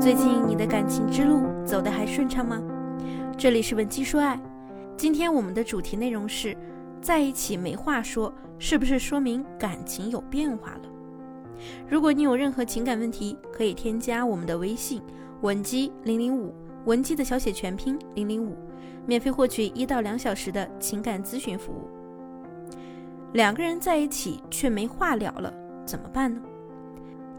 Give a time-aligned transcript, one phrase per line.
[0.00, 2.62] 最近你的感情之路走得还顺畅吗？
[3.36, 4.40] 这里是文姬说爱，
[4.96, 6.56] 今天我们的主题内容是：
[7.02, 10.82] 在一起没话说，是不是说明感情有变化了？
[11.88, 15.02] 如果你有任何情感问题，可以添加我们的微信
[15.40, 16.54] 文姬零零五，
[16.84, 18.56] 文姬的小写全拼零零五，
[19.04, 21.90] 免费获取一到两小时的情感咨询服务。
[23.32, 25.52] 两个人在一起却没话聊了，
[25.84, 26.40] 怎么办呢？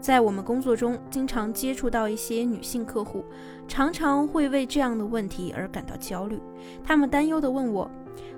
[0.00, 3.24] 在我们工作中，经常接触到一些女性客户，
[3.68, 6.40] 常常会为这样的问题而感到焦虑。
[6.82, 7.88] 她们担忧地问我：“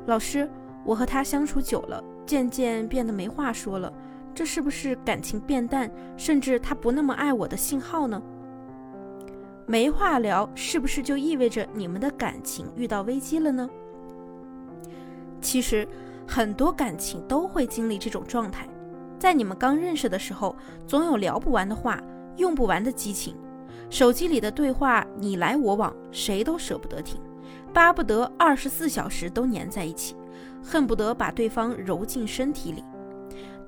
[0.06, 0.48] 老师，
[0.84, 3.93] 我和他相处久了，渐渐变得没话说了，
[4.34, 8.20] 这是不是感情变淡，甚至他不那么爱我的信号呢？
[9.65, 13.70] 没话聊，是不是就意味着你们的感情遇到危机了呢？”
[15.41, 15.87] 其实，
[16.27, 18.69] 很多感情都会经历这种状态。
[19.23, 22.03] 在你们刚认识的时候，总有聊不完的话，
[22.39, 23.37] 用不完的激情，
[23.89, 27.20] 手机里的对话你来我往，谁都舍不得停，
[27.73, 30.17] 巴不得二十四小时都黏在一起，
[30.61, 32.83] 恨不得把对方揉进身体里。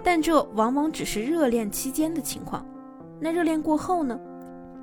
[0.02, 2.66] 但这往往只是热恋期间的情况，
[3.20, 4.18] 那热恋过后呢？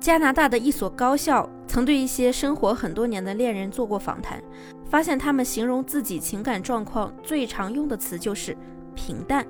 [0.00, 4.42] 加拿大的一所高校曾对一些生活很多年的恋人做过访谈，
[4.88, 8.56] 发现他们形容自己情感状况最常用的词就是
[8.94, 9.46] 平淡。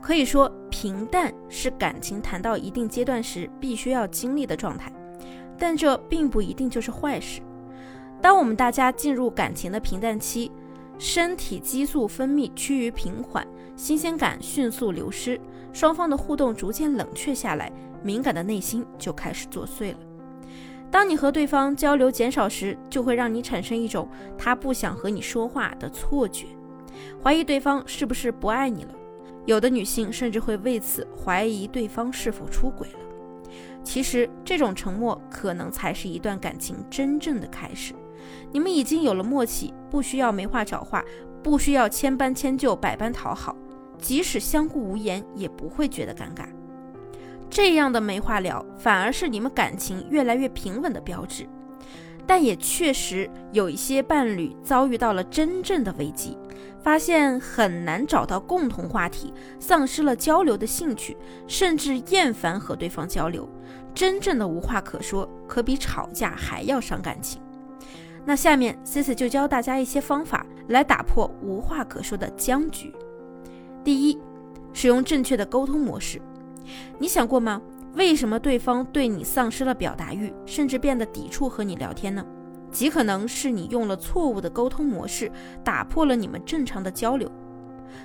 [0.00, 4.90] 可以说，平淡是感情谈到一定阶段时必须要经历的状态，
[5.58, 7.40] 但这并不一定就是坏事。
[8.20, 10.50] 当我们大家进入感情的平淡期，
[10.98, 15.38] 身体激素分泌趋于平缓，新鲜感迅速流失，
[15.72, 17.70] 双方的互动逐渐冷却下来，
[18.02, 19.98] 敏感的内心就开始作祟了。
[20.90, 26.46] 当你和对方交流减少时，就会让你产生一种他不想和你说话的错觉，
[27.22, 28.94] 怀疑对方是不是不爱你了。
[29.48, 32.98] 有的女性甚至会为此怀疑对方是否出轨了。
[33.82, 37.94] 其实，这种沉默可能才是一段感情真正的开始。
[38.52, 41.02] 你们已经有了默契，不需要没话找话，
[41.42, 43.56] 不需要千般迁就、百般讨好，
[43.96, 46.44] 即使相顾无言，也不会觉得尴尬。
[47.48, 51.48] 这样的没话聊，反而是你们感情越来越平稳的标志。
[52.28, 56.36] 但也确实有一些伴侣遭遇到了真正的危机。
[56.80, 61.16] 发现很难找到共同话题，丧失了交流的兴趣，
[61.46, 63.48] 甚至厌烦和对方交流。
[63.92, 67.42] 真正的无话可说，可比吵架还要伤感情。
[68.24, 72.94] 那下面 c c 就教大家一些方法来打破无话可说的僵局。
[73.82, 74.18] 第一，
[74.72, 76.20] 使用正确的沟通模式。
[76.98, 77.60] 你想过吗？
[77.98, 82.24] 为什么对方对你丧失了表达欲，甚至变得抵触和你聊天呢？
[82.70, 85.28] 极可能是你用了错误的沟通模式，
[85.64, 87.28] 打破了你们正常的交流。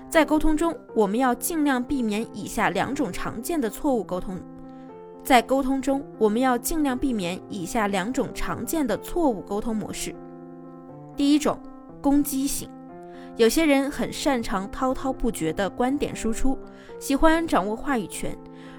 [0.10, 4.42] 在沟通中，我们要尽量避免以下两种常见的错误沟通。
[5.24, 10.16] 在沟通中，我们要尽量避免以下两种常见的错误沟通模式。
[11.16, 11.60] 第一种，
[12.02, 12.68] 攻击型。
[13.36, 16.58] 有些人很擅长滔滔不绝的观点输出，
[17.00, 18.36] 喜欢掌握话语权。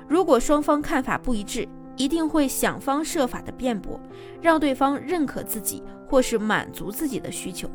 [0.09, 1.66] 如果双方看法不一致，
[1.97, 4.00] 一定会想方设法的辩驳，
[4.42, 7.69] 让对方认可自己，或是满足自己的需求，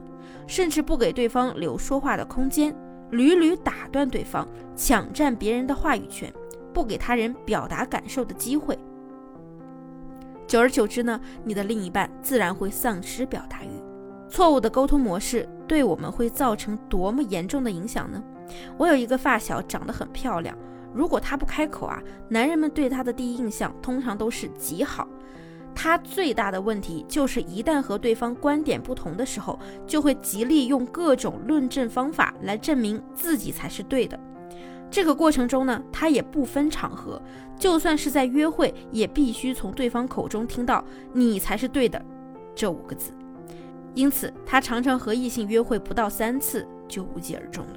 [0.45, 2.75] 甚至不给对方留说话的空间，
[3.11, 6.31] 屡屡打断对方，抢占别人的话语权，
[6.73, 8.77] 不给他人表达感受的机会。
[10.45, 13.69] 久而久之呢，你的另一半自然会丧失表达欲。
[14.27, 18.21] 错误的沟通模式对我们会造成多么严重的影响呢？
[18.77, 20.57] 我有一个发小，长得很漂亮。
[20.93, 25.07] 如果他不开口啊，男人们对他的第一印象通常都是极好。
[25.75, 29.57] 他最大的问题就是，一旦和对方观点不同的时候，
[29.87, 34.19] 就会极力用各种论证方法来证明自己才是对的。
[34.91, 37.21] 这个过程中呢，他也不分场合，
[37.57, 40.83] 就算是在约会，也必须从对方口中听到
[41.13, 42.03] “你才是对的”
[42.55, 43.13] 这五个字。
[43.93, 47.73] 因此，他常常和异性约会不到三次就无疾而终了。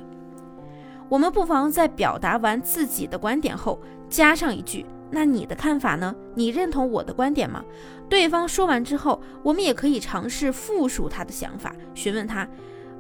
[1.13, 3.79] 我们不妨在表达完自己的观点后，
[4.09, 6.17] 加上一句：“那你的看法呢？
[6.35, 7.63] 你认同我的观点吗？”
[8.09, 12.49] 对方说完之后，我们也可以尝试复述他的想法，询问他：“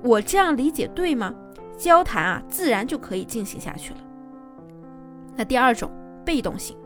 [0.05, 1.35] 我这样理解对吗？”
[1.79, 4.01] 交谈啊，自然就可以进行下去了。
[5.35, 5.91] 那第二种
[6.23, 6.77] 被动性，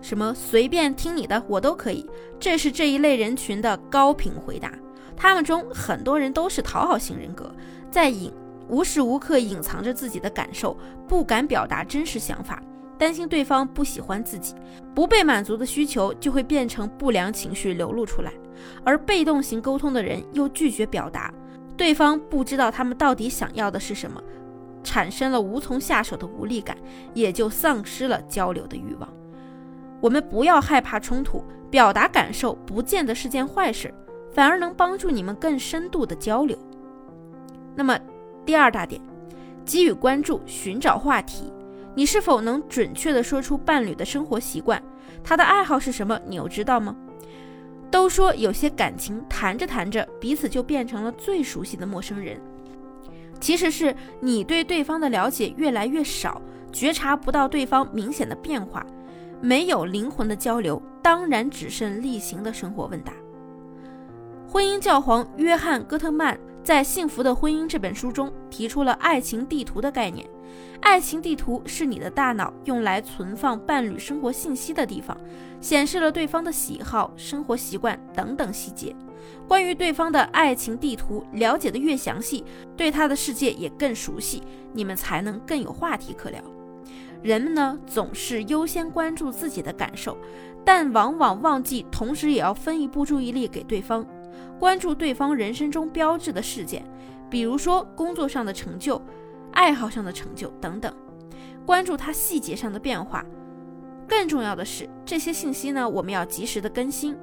[0.00, 4.72] 什么随便听你的，我都可以，这是这一类人群的高频回答。
[5.16, 7.52] 他们中很多人都是讨好型人格，
[7.90, 8.32] 在引。
[8.72, 10.74] 无时无刻隐藏着自己的感受，
[11.06, 12.62] 不敢表达真实想法，
[12.96, 14.54] 担心对方不喜欢自己，
[14.94, 18.32] 不被满足的需求就会变成不良情绪流露出来。
[18.82, 21.30] 而被动型沟通的人又拒绝表达，
[21.76, 24.18] 对方不知道他们到底想要的是什么，
[24.82, 26.74] 产生了无从下手的无力感，
[27.12, 29.08] 也就丧失了交流的欲望。
[30.00, 33.92] 我们不要害怕冲突，表达感受不见得是件坏事，
[34.32, 36.56] 反而能帮助你们更深度的交流。
[37.74, 37.98] 那么
[38.44, 39.00] 第二大点，
[39.64, 41.52] 给予关注，寻找话题。
[41.94, 44.82] 你是否能准确地说出伴侣的生活习惯？
[45.22, 46.18] 他的爱好是什么？
[46.26, 46.96] 你又知道吗？
[47.90, 52.40] 都说有些感情谈着谈着，彼此就变成了最熟悉的陌生人。
[53.38, 56.40] 其实是你对对方的了解越来越少，
[56.72, 58.86] 觉察不到对方明显的变化，
[59.40, 63.12] 没有灵魂的交流，当然只剩例行的生活问答。
[64.48, 70.24] 婚姻教皇约翰·戈特曼在《幸福的婚姻》这本书中提出了爱情地图的概念。
[70.80, 75.16] 爱情地图是你的大脑用来存放伴侣生活信息的地方，
[75.60, 78.94] 显示了对方的喜好、生活习惯等等细节。
[79.48, 82.44] 关于对方的爱情地图了解的越详细，
[82.76, 84.42] 对他的世界也更熟悉，
[84.72, 86.40] 你们才能更有话题可聊。
[87.22, 90.16] 人们呢总是优先关注自己的感受，
[90.64, 94.04] 但往往忘记同时也要分一步注意力给对方，
[94.58, 96.84] 关注对方人生中标志的事件，
[97.28, 99.00] 比如说工作上的成就。
[99.54, 100.90] 爱好上的成就等等，
[101.66, 103.22] 关注他细节上的变化。
[104.08, 107.14] 更重要的是，这些信息呢，我们要及时的更新，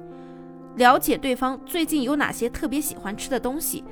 [0.76, 3.82] 了解对方最近有哪些特别喜欢吃的东西，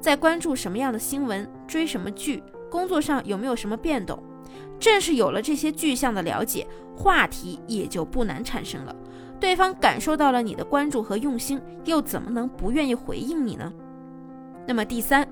[0.00, 2.40] 在关注什么样的新闻，追什么剧，
[2.70, 4.22] 工作上有没有什么变动。
[4.78, 6.64] 正是有了这些具象的了解，
[6.96, 8.94] 话题也就不难产生了。
[9.40, 13.72] 对方感受到了你的关注和用心，又怎么能不愿意回应你呢？
[14.66, 15.26] 那么第三，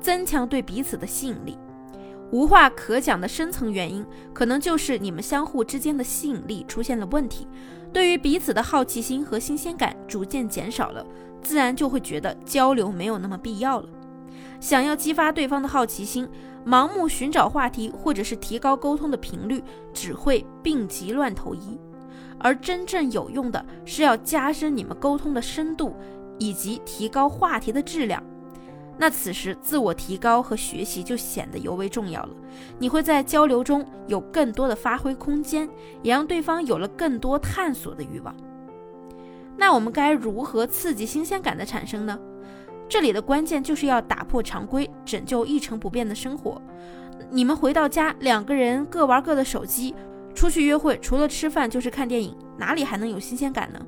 [0.00, 1.58] 增强对彼此的吸引力。
[2.30, 7.46] 无话可讲的深层原因，可能就是你们相互之间的吸引力出现了问题，
[7.92, 11.06] 对于彼此的好奇心和新鲜感逐渐减少了，
[11.42, 13.88] 自然就会觉得交流没有那么必要了。
[14.60, 16.26] 想要激发对方的好奇心，
[16.64, 19.62] 盲目寻找话题或者是提高沟通的频率，
[19.92, 21.78] 只会病急乱投医。
[22.38, 25.94] 而真正有用的是要加深你们沟通的深度，
[26.38, 28.22] 以及提高话题的质量。
[28.98, 32.30] 那此时自我提高和学习就显得尤为重要了。
[32.78, 35.68] 你会在交流中有更多的发挥空间，
[36.02, 38.34] 也让对方有了更多探索的欲望。
[39.56, 42.18] 那我们该如何刺激新鲜感的产生呢？
[42.88, 46.60] 这里的关键就是要打破常规，拯救一成不变的生活。
[47.30, 49.94] 你们回到家，两个人各玩各的手机，
[50.34, 53.80] 出去约会除了吃饭就是看电影，哪里还能有新鲜感呢？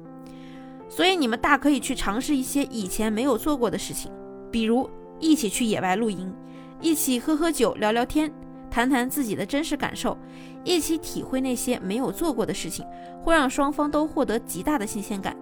[0.88, 4.12] 所以你们大可以去尝试一些以前没有做过的事情。
[4.50, 4.88] 比如
[5.19, 6.32] 一起去野外露营，
[6.81, 8.31] 一起喝喝酒、聊聊天，
[8.70, 10.17] 谈谈自己的真实感受，
[10.62, 12.87] 一起体会那些没有做过的事情，
[13.23, 15.35] 会让双方都获得极大的新鲜感。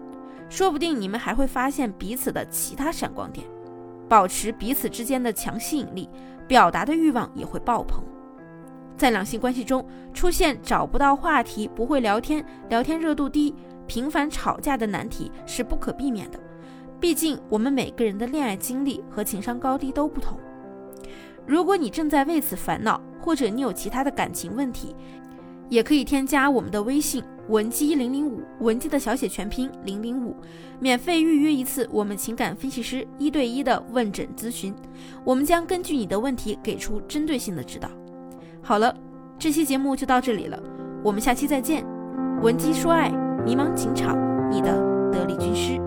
[0.48, 3.46] 说不定你们还会发现彼此的其他闪光点，
[4.08, 6.08] 保持彼此之间的强吸引力，
[6.46, 8.04] 表达的欲望也会爆棚。
[9.02, 9.84] 在两性关系中
[10.14, 13.52] 出现找不到话题、不会聊天、聊天热度低、
[13.84, 16.38] 频繁吵架的难题是不可避免的。
[17.00, 20.38] 毕竟，我们每个人的恋爱经历和情商高低都不同。
[21.44, 24.94] 如果你正在为此烦恼，或者你有其他的感情问题，
[25.68, 30.36] 也可以添加我们的微信文姬零零五，文姬的小写全拼零零五，
[30.78, 34.72] 免费预约一次我们情感分析师一对一的问诊咨询，
[35.24, 37.90] 我们将根据你的问题给出针对性的指导。
[38.64, 38.94] 好了，
[39.40, 40.56] 这期节目就到这里了，
[41.02, 41.84] 我们下期再见。
[42.40, 43.10] 文姬说爱，
[43.44, 44.16] 迷茫情场，
[44.48, 44.72] 你的
[45.10, 45.81] 得力军师。